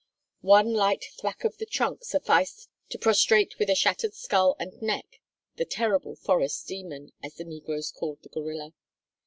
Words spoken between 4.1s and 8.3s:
skull and neck the terrible "forest demon," as the negroes call the